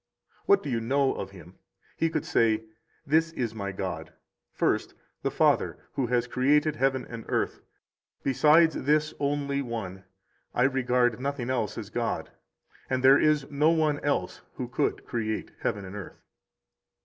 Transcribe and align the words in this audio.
What 0.47 0.63
do 0.63 0.69
you 0.71 0.79
know 0.81 1.13
of 1.13 1.29
Him? 1.29 1.59
he 1.95 2.09
could 2.09 2.25
say: 2.25 2.63
This 3.05 3.31
is 3.33 3.53
my 3.53 3.71
God: 3.71 4.11
first, 4.51 4.95
the 5.21 5.29
Father, 5.29 5.77
who 5.93 6.07
has 6.07 6.25
created 6.25 6.75
heaven 6.75 7.05
and 7.07 7.23
earth; 7.27 7.59
besides 8.23 8.73
this 8.73 9.13
only 9.19 9.61
One 9.61 10.03
I 10.55 10.63
regard 10.63 11.19
nothing 11.19 11.51
else 11.51 11.77
as 11.77 11.91
God; 11.91 12.31
for 12.89 12.97
there 12.97 13.19
is 13.19 13.45
no 13.51 13.69
one 13.69 13.99
else 13.99 14.41
who 14.55 14.67
could 14.67 15.05
create 15.05 15.51
heaven 15.59 15.85
and 15.85 15.95
earth. 15.95 16.23